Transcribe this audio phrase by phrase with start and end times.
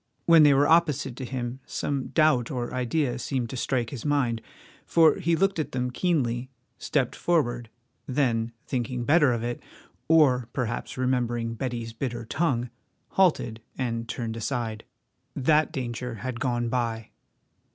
[0.25, 4.41] When they were opposite to him some doubt or idea seemed to strike his mind,
[4.83, 7.69] for he looked at them keenly, stepped forward,
[8.07, 9.61] then, thinking better of it,
[10.07, 12.71] or perhaps remembering Betty's bitter tongue,
[13.09, 14.85] halted and turned aside.
[15.35, 17.11] That danger had gone by!